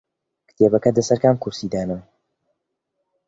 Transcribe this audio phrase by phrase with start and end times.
[0.49, 1.97] کتێبەکەت لەسەر کام کورسی دانا؟